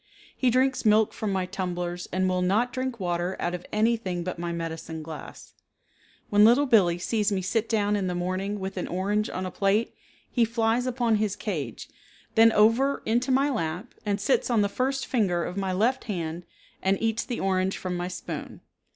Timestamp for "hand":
16.05-16.47